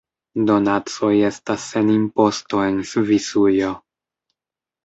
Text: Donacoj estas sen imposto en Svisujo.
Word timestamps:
Donacoj 0.45 1.11
estas 1.27 1.67
sen 1.73 1.91
imposto 1.97 2.65
en 2.71 2.81
Svisujo. 2.93 3.71